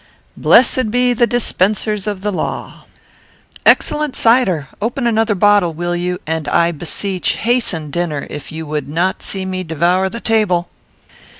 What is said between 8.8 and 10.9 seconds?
not see me devour the table."